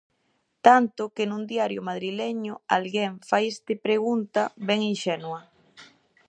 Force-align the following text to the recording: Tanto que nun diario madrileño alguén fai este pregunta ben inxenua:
Tanto 0.65 1.01
que 1.15 1.23
nun 1.29 1.43
diario 1.51 1.81
madrileño 1.89 2.53
alguén 2.77 3.11
fai 3.29 3.43
este 3.53 3.73
pregunta 3.85 4.41
ben 4.67 4.79
inxenua: 4.93 5.39